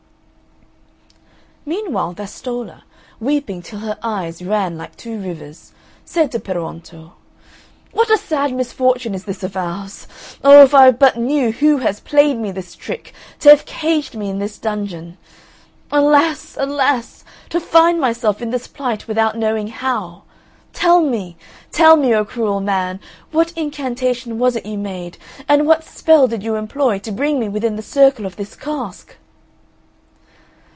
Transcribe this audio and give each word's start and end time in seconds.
Meanwhile 1.63 2.13
Vastolla, 2.13 2.83
weeping 3.19 3.61
till 3.61 3.79
her 3.79 3.97
eyes 4.01 4.41
ran 4.41 4.79
like 4.79 4.95
two 4.97 5.19
rivers, 5.19 5.71
said 6.03 6.31
to 6.31 6.39
Peruonto, 6.39 7.11
"What 7.91 8.09
a 8.09 8.17
sad 8.17 8.51
misfortune 8.51 9.13
is 9.13 9.25
this 9.25 9.43
of 9.43 9.55
ours! 9.55 10.07
Oh, 10.43 10.63
if 10.63 10.73
I 10.73 10.89
but 10.89 11.17
knew 11.17 11.51
who 11.51 11.77
has 11.77 11.99
played 11.99 12.37
me 12.39 12.51
this 12.51 12.75
trick, 12.75 13.13
to 13.41 13.49
have 13.49 13.59
me 13.59 13.71
caged 13.71 14.15
in 14.15 14.39
this 14.39 14.57
dungeon! 14.57 15.17
Alas, 15.91 16.57
alas, 16.59 17.23
to 17.49 17.59
find 17.59 18.01
myself 18.01 18.41
in 18.41 18.49
this 18.49 18.67
plight 18.67 19.07
without 19.07 19.37
knowing 19.37 19.67
how. 19.67 20.23
Tell 20.73 20.99
me, 21.01 21.37
tell 21.71 21.95
me, 21.95 22.13
O 22.15 22.25
cruel 22.25 22.59
man, 22.59 22.99
what 23.31 23.51
incantation 23.55 24.39
was 24.39 24.55
it 24.55 24.65
you 24.65 24.79
made, 24.79 25.19
and 25.47 25.67
what 25.67 25.83
spell 25.83 26.27
did 26.27 26.41
you 26.41 26.55
employ, 26.55 26.97
to 26.99 27.11
bring 27.11 27.39
me 27.39 27.47
within 27.47 27.75
the 27.75 27.83
circle 27.83 28.25
of 28.25 28.35
this 28.35 28.55
cask?" 28.55 29.15